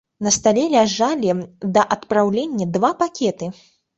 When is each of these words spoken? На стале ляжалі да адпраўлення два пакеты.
На 0.27 0.31
стале 0.35 0.61
ляжалі 0.75 1.35
да 1.77 1.83
адпраўлення 1.95 2.67
два 2.79 2.91
пакеты. 3.05 3.51